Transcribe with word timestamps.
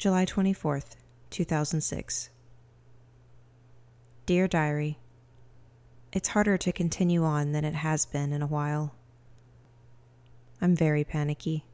July 0.00 0.24
24th, 0.24 0.96
2006. 1.28 2.30
Dear 4.24 4.48
Diary, 4.48 4.96
It's 6.10 6.28
harder 6.28 6.56
to 6.56 6.72
continue 6.72 7.22
on 7.22 7.52
than 7.52 7.66
it 7.66 7.74
has 7.74 8.06
been 8.06 8.32
in 8.32 8.40
a 8.40 8.46
while. 8.46 8.94
I'm 10.58 10.74
very 10.74 11.04
panicky. 11.04 11.66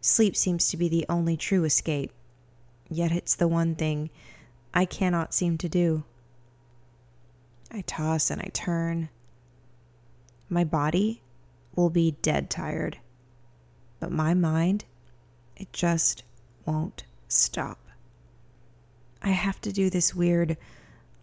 Sleep 0.00 0.34
seems 0.34 0.70
to 0.70 0.78
be 0.78 0.88
the 0.88 1.04
only 1.06 1.36
true 1.36 1.64
escape, 1.64 2.12
yet 2.88 3.12
it's 3.12 3.34
the 3.34 3.46
one 3.46 3.74
thing 3.74 4.08
I 4.72 4.86
cannot 4.86 5.34
seem 5.34 5.58
to 5.58 5.68
do. 5.68 6.04
I 7.70 7.82
toss 7.82 8.30
and 8.30 8.40
I 8.40 8.48
turn. 8.54 9.10
My 10.48 10.64
body 10.64 11.20
will 11.76 11.90
be 11.90 12.12
dead 12.22 12.48
tired, 12.48 12.96
but 14.00 14.10
my 14.10 14.32
mind 14.32 14.86
it 15.56 15.72
just 15.72 16.22
won't 16.64 17.04
stop. 17.28 17.78
I 19.22 19.30
have 19.30 19.60
to 19.62 19.72
do 19.72 19.88
this 19.88 20.14
weird 20.14 20.56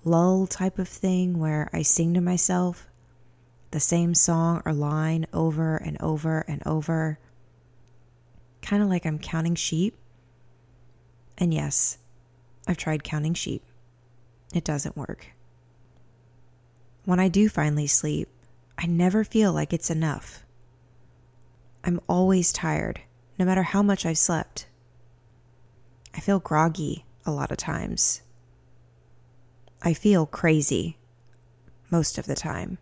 lull 0.04 0.48
type 0.48 0.80
of 0.80 0.88
thing 0.88 1.38
where 1.38 1.70
I 1.74 1.82
sing 1.82 2.14
to 2.14 2.22
myself 2.22 2.88
the 3.72 3.80
same 3.80 4.16
song 4.16 4.62
or 4.66 4.74
line 4.74 5.28
over 5.34 5.76
and 5.78 6.02
over 6.02 6.40
and 6.48 6.66
over, 6.66 7.20
kind 8.62 8.82
of 8.82 8.90
like 8.90 9.06
I'm 9.06 9.20
counting 9.20 9.56
sheep. 9.56 9.96
And 11.38 11.54
yes, 11.54 11.98
I've 12.68 12.78
tried 12.78 13.04
counting 13.04 13.34
sheep, 13.34 13.64
it 14.54 14.64
doesn't 14.64 14.98
work. 14.98 15.28
When 17.06 17.20
I 17.20 17.28
do 17.28 17.50
finally 17.50 17.88
sleep, 17.88 18.30
I 18.78 18.86
never 18.86 19.24
feel 19.24 19.52
like 19.52 19.74
it's 19.74 19.90
enough. 19.90 20.46
I'm 21.84 22.00
always 22.08 22.52
tired 22.52 23.02
no 23.40 23.46
matter 23.46 23.64
how 23.64 23.82
much 23.82 24.06
I've 24.06 24.18
slept. 24.18 24.68
I 26.14 26.20
feel 26.20 26.40
groggy 26.40 27.06
a 27.26 27.32
lot 27.32 27.52
of 27.52 27.58
times. 27.58 28.22
I 29.82 29.94
feel 29.94 30.26
crazy 30.26 30.98
most 31.90 32.18
of 32.18 32.26
the 32.26 32.36
time. 32.36 32.78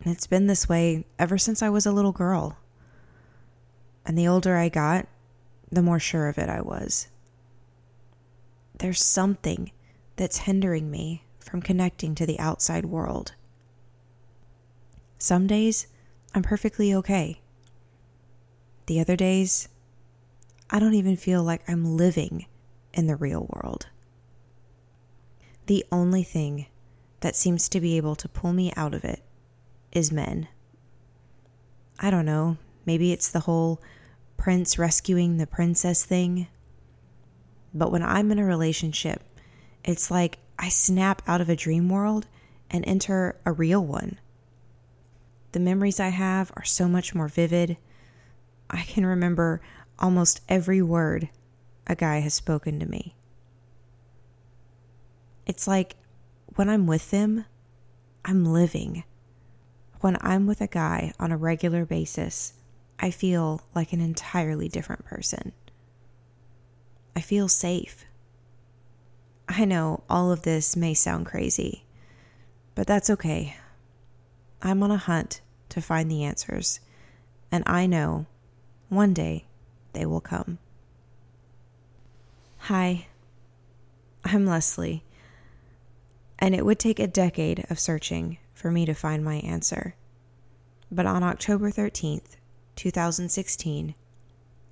And 0.00 0.14
it's 0.14 0.28
been 0.28 0.46
this 0.46 0.68
way 0.68 1.04
ever 1.18 1.36
since 1.36 1.60
I 1.60 1.68
was 1.68 1.84
a 1.84 1.92
little 1.92 2.12
girl. 2.12 2.56
And 4.04 4.16
the 4.16 4.28
older 4.28 4.56
I 4.56 4.68
got, 4.68 5.08
the 5.72 5.82
more 5.82 5.98
sure 5.98 6.28
of 6.28 6.38
it 6.38 6.48
I 6.48 6.60
was. 6.60 7.08
There's 8.78 9.02
something 9.02 9.72
that's 10.14 10.38
hindering 10.38 10.90
me 10.90 11.24
from 11.40 11.60
connecting 11.60 12.14
to 12.14 12.26
the 12.26 12.38
outside 12.38 12.86
world. 12.86 13.34
Some 15.18 15.48
days, 15.48 15.88
I'm 16.34 16.42
perfectly 16.42 16.94
okay. 16.94 17.40
The 18.86 19.00
other 19.00 19.16
days, 19.16 19.68
I 20.70 20.78
don't 20.78 20.94
even 20.94 21.16
feel 21.16 21.42
like 21.42 21.68
I'm 21.68 21.96
living 21.96 22.46
in 22.94 23.06
the 23.06 23.16
real 23.16 23.48
world. 23.52 23.88
The 25.66 25.84
only 25.90 26.22
thing 26.22 26.66
that 27.20 27.34
seems 27.34 27.68
to 27.68 27.80
be 27.80 27.96
able 27.96 28.14
to 28.16 28.28
pull 28.28 28.52
me 28.52 28.72
out 28.76 28.94
of 28.94 29.04
it 29.04 29.22
is 29.90 30.12
men. 30.12 30.46
I 31.98 32.10
don't 32.10 32.26
know, 32.26 32.58
maybe 32.84 33.12
it's 33.12 33.30
the 33.30 33.40
whole 33.40 33.80
prince 34.36 34.78
rescuing 34.78 35.38
the 35.38 35.46
princess 35.46 36.04
thing. 36.04 36.46
But 37.74 37.90
when 37.90 38.02
I'm 38.02 38.30
in 38.30 38.38
a 38.38 38.44
relationship, 38.44 39.22
it's 39.84 40.10
like 40.10 40.38
I 40.58 40.68
snap 40.68 41.22
out 41.26 41.40
of 41.40 41.48
a 41.48 41.56
dream 41.56 41.88
world 41.88 42.26
and 42.70 42.86
enter 42.86 43.36
a 43.44 43.52
real 43.52 43.84
one. 43.84 44.18
The 45.52 45.60
memories 45.60 45.98
I 45.98 46.08
have 46.08 46.52
are 46.54 46.64
so 46.64 46.86
much 46.86 47.14
more 47.14 47.28
vivid 47.28 47.76
I 48.70 48.82
can 48.82 49.06
remember 49.06 49.60
almost 49.98 50.40
every 50.48 50.82
word 50.82 51.28
a 51.86 51.94
guy 51.94 52.18
has 52.20 52.34
spoken 52.34 52.80
to 52.80 52.86
me. 52.86 53.14
It's 55.46 55.68
like 55.68 55.96
when 56.56 56.68
I'm 56.68 56.86
with 56.86 57.10
them, 57.10 57.44
I'm 58.24 58.44
living. 58.44 59.04
When 60.00 60.16
I'm 60.20 60.46
with 60.46 60.60
a 60.60 60.66
guy 60.66 61.12
on 61.18 61.32
a 61.32 61.36
regular 61.36 61.84
basis, 61.84 62.54
I 62.98 63.10
feel 63.10 63.62
like 63.74 63.92
an 63.92 64.00
entirely 64.00 64.68
different 64.68 65.04
person. 65.04 65.52
I 67.14 67.20
feel 67.20 67.48
safe. 67.48 68.04
I 69.48 69.64
know 69.64 70.02
all 70.10 70.32
of 70.32 70.42
this 70.42 70.76
may 70.76 70.94
sound 70.94 71.26
crazy, 71.26 71.84
but 72.74 72.86
that's 72.86 73.10
okay. 73.10 73.56
I'm 74.60 74.82
on 74.82 74.90
a 74.90 74.96
hunt 74.96 75.40
to 75.68 75.80
find 75.80 76.10
the 76.10 76.24
answers, 76.24 76.80
and 77.52 77.62
I 77.66 77.86
know 77.86 78.26
one 78.88 79.12
day 79.12 79.44
they 79.92 80.06
will 80.06 80.20
come. 80.20 80.58
Hi, 82.58 83.06
I'm 84.24 84.46
Leslie, 84.46 85.04
and 86.38 86.54
it 86.54 86.64
would 86.64 86.78
take 86.78 86.98
a 86.98 87.06
decade 87.06 87.64
of 87.70 87.80
searching 87.80 88.38
for 88.54 88.70
me 88.70 88.86
to 88.86 88.94
find 88.94 89.24
my 89.24 89.36
answer. 89.36 89.94
But 90.90 91.06
on 91.06 91.22
October 91.22 91.70
13th, 91.70 92.36
2016, 92.76 93.94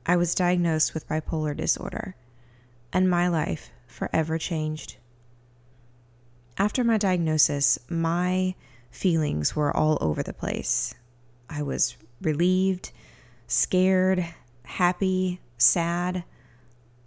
I 0.06 0.16
was 0.16 0.34
diagnosed 0.34 0.92
with 0.92 1.08
bipolar 1.08 1.56
disorder, 1.56 2.14
and 2.92 3.08
my 3.08 3.28
life 3.28 3.70
forever 3.86 4.38
changed. 4.38 4.96
After 6.58 6.84
my 6.84 6.98
diagnosis, 6.98 7.78
my 7.88 8.54
feelings 8.90 9.56
were 9.56 9.76
all 9.76 9.98
over 10.00 10.22
the 10.22 10.32
place. 10.32 10.94
I 11.48 11.62
was 11.62 11.96
relieved 12.20 12.92
scared, 13.46 14.26
happy, 14.64 15.40
sad, 15.58 16.24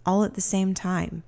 all 0.06 0.24
at 0.24 0.34
the 0.34 0.40
same 0.40 0.74
time. 0.74 1.22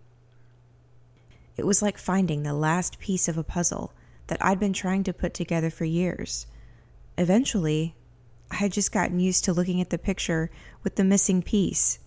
It 1.56 1.66
was 1.66 1.82
like 1.82 1.98
finding 1.98 2.42
the 2.42 2.54
last 2.54 2.98
piece 2.98 3.28
of 3.28 3.36
a 3.36 3.44
puzzle 3.44 3.92
that 4.28 4.42
I'd 4.44 4.60
been 4.60 4.72
trying 4.72 5.04
to 5.04 5.12
put 5.12 5.34
together 5.34 5.68
for 5.68 5.84
years. 5.84 6.46
Eventually, 7.18 7.94
I 8.50 8.56
had 8.56 8.72
just 8.72 8.92
gotten 8.92 9.20
used 9.20 9.44
to 9.44 9.52
looking 9.52 9.80
at 9.80 9.90
the 9.90 9.98
picture 9.98 10.50
with 10.82 10.96
the 10.96 11.04
missing 11.04 11.42
piece. 11.42 11.98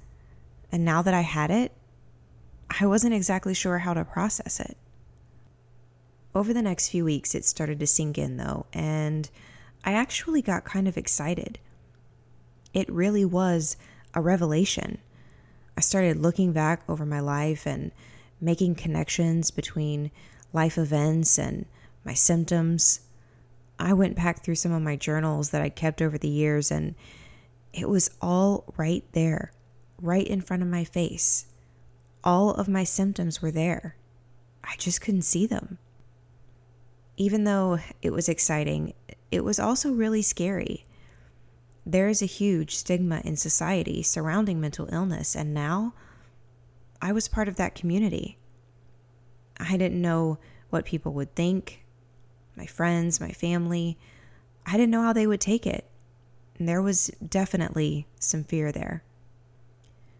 And 0.71 0.83
now 0.83 1.01
that 1.03 1.13
I 1.13 1.21
had 1.21 1.51
it, 1.51 1.71
I 2.79 2.87
wasn't 2.87 3.13
exactly 3.13 3.53
sure 3.53 3.79
how 3.79 3.93
to 3.93 4.03
process 4.03 4.59
it. 4.59 4.77
Over 6.33 6.53
the 6.53 6.63
next 6.63 6.89
few 6.89 7.05
weeks, 7.05 7.35
it 7.35 7.45
started 7.45 7.79
to 7.79 7.87
sink 7.87 8.17
in, 8.17 8.37
though, 8.37 8.65
and 8.73 9.29
I 9.85 9.93
actually 9.93 10.41
got 10.41 10.65
kind 10.65 10.87
of 10.87 10.97
excited 10.97 11.59
it 12.73 12.91
really 12.91 13.25
was 13.25 13.77
a 14.13 14.21
revelation. 14.21 14.97
I 15.77 15.81
started 15.81 16.17
looking 16.17 16.51
back 16.53 16.83
over 16.87 17.05
my 17.05 17.19
life 17.19 17.65
and 17.65 17.91
making 18.39 18.75
connections 18.75 19.51
between 19.51 20.11
life 20.51 20.77
events 20.77 21.39
and 21.39 21.65
my 22.05 22.13
symptoms. 22.13 23.01
I 23.79 23.93
went 23.93 24.15
back 24.15 24.43
through 24.43 24.55
some 24.55 24.71
of 24.71 24.81
my 24.81 24.95
journals 24.95 25.49
that 25.49 25.61
I 25.61 25.69
kept 25.69 26.01
over 26.01 26.17
the 26.17 26.29
years, 26.29 26.71
and 26.71 26.95
it 27.73 27.89
was 27.89 28.11
all 28.21 28.65
right 28.77 29.03
there, 29.13 29.51
right 30.01 30.27
in 30.27 30.41
front 30.41 30.61
of 30.61 30.69
my 30.69 30.83
face. 30.83 31.47
All 32.23 32.51
of 32.51 32.67
my 32.67 32.83
symptoms 32.83 33.41
were 33.41 33.51
there. 33.51 33.95
I 34.63 34.75
just 34.77 35.01
couldn't 35.01 35.23
see 35.23 35.45
them. 35.45 35.77
Even 37.17 37.43
though 37.43 37.79
it 38.01 38.11
was 38.11 38.29
exciting, 38.29 38.93
it 39.31 39.43
was 39.43 39.59
also 39.59 39.91
really 39.91 40.21
scary. 40.21 40.85
There 41.85 42.07
is 42.07 42.21
a 42.21 42.25
huge 42.25 42.75
stigma 42.75 43.21
in 43.25 43.35
society 43.35 44.03
surrounding 44.03 44.61
mental 44.61 44.87
illness, 44.91 45.35
and 45.35 45.53
now 45.53 45.93
I 47.01 47.11
was 47.11 47.27
part 47.27 47.49
of 47.49 47.57
that 47.57 47.75
community. 47.75 48.37
I 49.57 49.75
didn't 49.75 50.01
know 50.01 50.39
what 50.69 50.85
people 50.85 51.13
would 51.13 51.35
think, 51.35 51.83
my 52.55 52.65
friends, 52.65 53.19
my 53.19 53.31
family. 53.31 53.97
I 54.65 54.73
didn't 54.73 54.91
know 54.91 55.01
how 55.01 55.13
they 55.13 55.27
would 55.27 55.41
take 55.41 55.67
it. 55.67 55.85
And 56.57 56.69
there 56.69 56.81
was 56.81 57.11
definitely 57.27 58.07
some 58.19 58.43
fear 58.43 58.71
there. 58.71 59.03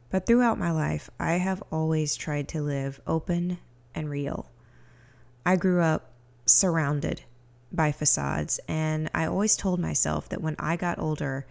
But 0.10 0.26
throughout 0.26 0.60
my 0.60 0.72
life, 0.72 1.10
I 1.20 1.34
have 1.34 1.64
always 1.72 2.16
tried 2.16 2.48
to 2.50 2.62
live 2.62 3.00
open 3.08 3.60
and 3.96 4.10
real. 4.10 4.52
I 5.46 5.56
grew 5.56 5.82
up 5.82 6.12
surrounded 6.46 7.24
by 7.74 7.92
facades. 7.92 8.60
And 8.68 9.10
I 9.14 9.26
always 9.26 9.58
told 9.58 9.80
myself 9.80 10.30
that 10.30 10.42
when 10.42 10.56
I 10.60 10.76
got 10.76 11.00
older, 11.00 11.46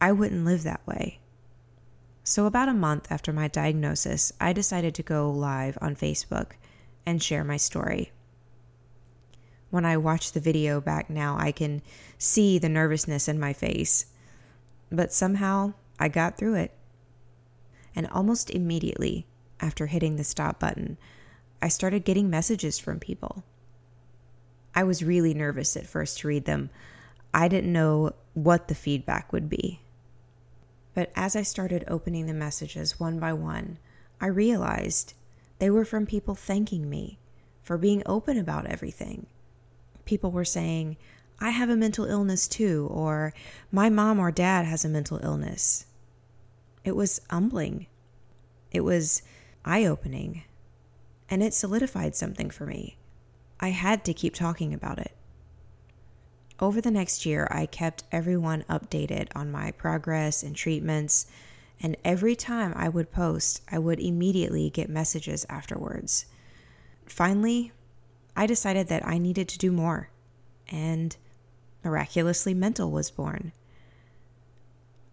I 0.00 0.12
wouldn't 0.12 0.44
live 0.44 0.62
that 0.62 0.86
way. 0.86 1.20
So, 2.24 2.46
about 2.46 2.68
a 2.68 2.74
month 2.74 3.06
after 3.10 3.32
my 3.32 3.48
diagnosis, 3.48 4.32
I 4.40 4.52
decided 4.52 4.94
to 4.96 5.02
go 5.02 5.30
live 5.30 5.78
on 5.80 5.96
Facebook 5.96 6.52
and 7.06 7.22
share 7.22 7.42
my 7.42 7.56
story. 7.56 8.12
When 9.70 9.84
I 9.84 9.96
watch 9.96 10.32
the 10.32 10.40
video 10.40 10.80
back 10.80 11.08
now, 11.08 11.36
I 11.38 11.52
can 11.52 11.82
see 12.18 12.58
the 12.58 12.68
nervousness 12.68 13.28
in 13.28 13.38
my 13.38 13.52
face. 13.52 14.06
But 14.90 15.12
somehow 15.12 15.74
I 15.98 16.08
got 16.08 16.36
through 16.36 16.54
it. 16.54 16.72
And 17.94 18.06
almost 18.08 18.50
immediately 18.50 19.26
after 19.60 19.86
hitting 19.86 20.16
the 20.16 20.24
stop 20.24 20.60
button, 20.60 20.98
I 21.60 21.68
started 21.68 22.04
getting 22.04 22.30
messages 22.30 22.78
from 22.78 23.00
people. 23.00 23.42
I 24.78 24.84
was 24.84 25.02
really 25.02 25.34
nervous 25.34 25.76
at 25.76 25.88
first 25.88 26.20
to 26.20 26.28
read 26.28 26.44
them. 26.44 26.70
I 27.34 27.48
didn't 27.48 27.72
know 27.72 28.12
what 28.34 28.68
the 28.68 28.76
feedback 28.76 29.32
would 29.32 29.48
be. 29.48 29.80
But 30.94 31.10
as 31.16 31.34
I 31.34 31.42
started 31.42 31.84
opening 31.88 32.26
the 32.26 32.32
messages 32.32 33.00
one 33.00 33.18
by 33.18 33.32
one, 33.32 33.78
I 34.20 34.26
realized 34.28 35.14
they 35.58 35.68
were 35.68 35.84
from 35.84 36.06
people 36.06 36.36
thanking 36.36 36.88
me 36.88 37.18
for 37.60 37.76
being 37.76 38.04
open 38.06 38.38
about 38.38 38.66
everything. 38.66 39.26
People 40.04 40.30
were 40.30 40.44
saying, 40.44 40.96
I 41.40 41.50
have 41.50 41.70
a 41.70 41.76
mental 41.76 42.04
illness 42.04 42.46
too, 42.46 42.86
or 42.88 43.34
my 43.72 43.88
mom 43.88 44.20
or 44.20 44.30
dad 44.30 44.64
has 44.64 44.84
a 44.84 44.88
mental 44.88 45.18
illness. 45.24 45.86
It 46.84 46.94
was 46.94 47.20
humbling. 47.28 47.88
It 48.70 48.82
was 48.82 49.22
eye 49.64 49.86
opening. 49.86 50.44
And 51.28 51.42
it 51.42 51.52
solidified 51.52 52.14
something 52.14 52.48
for 52.48 52.64
me. 52.64 52.97
I 53.60 53.70
had 53.70 54.04
to 54.04 54.14
keep 54.14 54.34
talking 54.34 54.72
about 54.72 54.98
it. 54.98 55.12
Over 56.60 56.80
the 56.80 56.90
next 56.90 57.24
year, 57.24 57.46
I 57.50 57.66
kept 57.66 58.04
everyone 58.10 58.64
updated 58.68 59.28
on 59.34 59.50
my 59.50 59.70
progress 59.72 60.42
and 60.42 60.56
treatments, 60.56 61.26
and 61.80 61.96
every 62.04 62.34
time 62.34 62.72
I 62.74 62.88
would 62.88 63.12
post, 63.12 63.62
I 63.70 63.78
would 63.78 64.00
immediately 64.00 64.68
get 64.70 64.88
messages 64.88 65.46
afterwards. 65.48 66.26
Finally, 67.06 67.72
I 68.36 68.46
decided 68.46 68.88
that 68.88 69.06
I 69.06 69.18
needed 69.18 69.48
to 69.48 69.58
do 69.58 69.70
more, 69.70 70.10
and 70.68 71.16
Miraculously 71.84 72.54
Mental 72.54 72.90
was 72.90 73.10
born. 73.10 73.52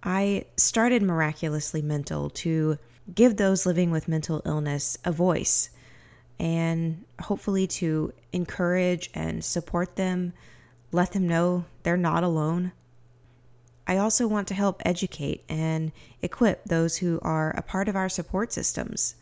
I 0.04 0.46
started 0.58 1.02
Miraculously 1.02 1.82
Mental 1.82 2.30
to 2.32 2.78
give 3.14 3.38
those 3.38 3.66
living 3.66 3.92
with 3.92 4.08
mental 4.08 4.42
illness 4.46 4.98
a 5.06 5.12
voice 5.12 5.70
and 6.40 7.06
hopefully 7.22 7.68
to 7.68 8.14
encourage 8.34 9.10
and 9.14 9.44
support 9.44 9.96
them 9.96 10.34
let 10.96 11.12
them 11.12 11.28
know 11.28 11.66
they're 11.84 11.98
not 11.98 12.24
alone. 12.24 12.72
I 13.86 13.98
also 13.98 14.28
want 14.28 14.48
to 14.48 14.54
help 14.54 14.82
educate 14.86 15.44
and 15.48 15.92
equip 16.22 16.64
those 16.64 16.98
who 16.98 17.20
are 17.22 17.52
a 17.52 17.62
part 17.62 17.88
of 17.88 17.96
our 17.96 18.10
support 18.10 18.52
systems. 18.52 19.16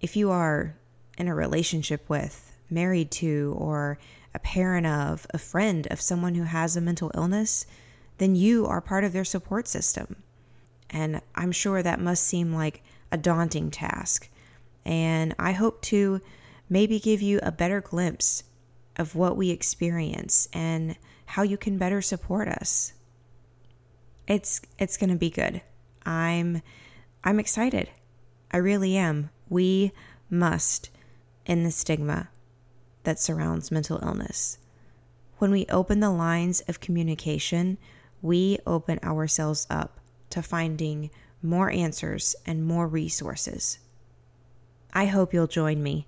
If 0.00 0.16
you 0.16 0.30
are 0.30 0.76
in 1.16 1.26
a 1.26 1.34
relationship 1.34 2.08
with, 2.08 2.52
married 2.70 3.10
to, 3.10 3.56
or 3.58 3.98
a 4.34 4.38
parent 4.38 4.86
of, 4.86 5.26
a 5.30 5.38
friend 5.38 5.86
of 5.90 6.00
someone 6.00 6.34
who 6.34 6.44
has 6.44 6.76
a 6.76 6.80
mental 6.80 7.10
illness, 7.14 7.66
then 8.18 8.36
you 8.36 8.66
are 8.66 8.80
part 8.80 9.02
of 9.02 9.12
their 9.12 9.24
support 9.24 9.66
system. 9.66 10.16
And 10.90 11.20
I'm 11.34 11.52
sure 11.52 11.82
that 11.82 12.00
must 12.00 12.24
seem 12.24 12.54
like 12.54 12.82
a 13.10 13.16
daunting 13.16 13.70
task. 13.70 14.28
And 14.84 15.34
I 15.38 15.52
hope 15.52 15.82
to 15.82 16.20
maybe 16.68 17.00
give 17.00 17.22
you 17.22 17.40
a 17.42 17.52
better 17.52 17.80
glimpse 17.80 18.44
of 18.96 19.14
what 19.14 19.36
we 19.36 19.50
experience 19.50 20.48
and 20.52 20.96
how 21.26 21.42
you 21.42 21.56
can 21.56 21.78
better 21.78 22.02
support 22.02 22.48
us. 22.48 22.92
It's 24.26 24.60
it's 24.78 24.96
going 24.96 25.10
to 25.10 25.16
be 25.16 25.30
good. 25.30 25.62
I'm 26.04 26.62
I'm 27.24 27.40
excited. 27.40 27.90
I 28.50 28.58
really 28.58 28.96
am. 28.96 29.30
We 29.48 29.92
must 30.30 30.90
end 31.46 31.64
the 31.64 31.70
stigma 31.70 32.28
that 33.04 33.18
surrounds 33.18 33.70
mental 33.70 33.98
illness. 34.02 34.58
When 35.38 35.50
we 35.50 35.66
open 35.70 36.00
the 36.00 36.10
lines 36.10 36.60
of 36.62 36.80
communication, 36.80 37.78
we 38.20 38.58
open 38.66 38.98
ourselves 39.02 39.66
up 39.70 40.00
to 40.30 40.42
finding 40.42 41.10
more 41.42 41.70
answers 41.70 42.34
and 42.44 42.64
more 42.64 42.86
resources. 42.86 43.78
I 44.92 45.06
hope 45.06 45.32
you'll 45.32 45.46
join 45.46 45.82
me 45.82 46.06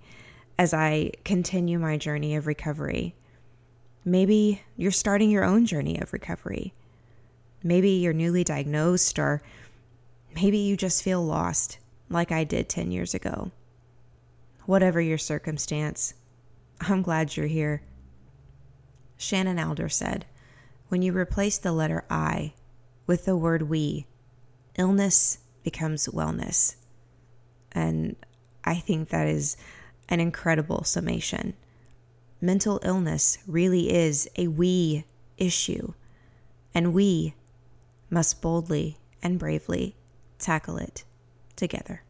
as 0.61 0.75
I 0.75 1.09
continue 1.25 1.79
my 1.79 1.97
journey 1.97 2.35
of 2.35 2.45
recovery. 2.45 3.15
Maybe 4.05 4.61
you're 4.77 4.91
starting 4.91 5.31
your 5.31 5.43
own 5.43 5.65
journey 5.65 5.99
of 5.99 6.13
recovery. 6.13 6.71
Maybe 7.63 7.89
you're 7.89 8.13
newly 8.13 8.43
diagnosed, 8.43 9.17
or 9.17 9.41
maybe 10.35 10.59
you 10.59 10.77
just 10.77 11.01
feel 11.01 11.25
lost 11.25 11.79
like 12.11 12.31
I 12.31 12.43
did 12.43 12.69
10 12.69 12.91
years 12.91 13.15
ago. 13.15 13.49
Whatever 14.67 15.01
your 15.01 15.17
circumstance, 15.17 16.13
I'm 16.79 17.01
glad 17.01 17.35
you're 17.35 17.47
here. 17.47 17.81
Shannon 19.17 19.57
Alder 19.57 19.89
said, 19.89 20.27
When 20.89 21.01
you 21.01 21.11
replace 21.11 21.57
the 21.57 21.71
letter 21.71 22.05
I 22.07 22.53
with 23.07 23.25
the 23.25 23.35
word 23.35 23.63
we, 23.63 24.05
illness 24.77 25.39
becomes 25.63 26.07
wellness. 26.09 26.75
And 27.71 28.15
I 28.63 28.75
think 28.75 29.09
that 29.09 29.25
is 29.25 29.57
an 30.11 30.19
incredible 30.19 30.83
summation. 30.83 31.55
Mental 32.41 32.79
illness 32.83 33.39
really 33.47 33.89
is 33.91 34.29
a 34.37 34.47
we 34.47 35.05
issue, 35.37 35.93
and 36.75 36.93
we 36.93 37.33
must 38.09 38.41
boldly 38.41 38.97
and 39.23 39.39
bravely 39.39 39.95
tackle 40.37 40.77
it 40.77 41.03
together. 41.55 42.03